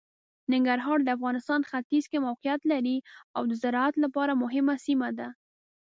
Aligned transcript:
ننګرهار 0.51 0.97
د 1.03 1.09
افغانستان 1.17 1.61
ختیځ 1.69 2.03
کې 2.11 2.17
موقعیت 2.27 2.61
لري 2.71 2.97
او 3.35 3.41
د 3.49 3.53
زراعت 3.61 3.95
لپاره 4.03 4.33
مهمه 4.43 4.75
سیمه 4.85 5.09
ده. 5.17 5.27